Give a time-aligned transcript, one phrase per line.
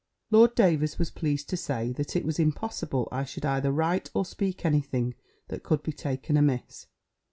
[0.31, 4.25] Lord Davers was pleased to say, that it was impossible I should either write or
[4.25, 5.13] speak any thing
[5.49, 6.87] that could be taken amiss.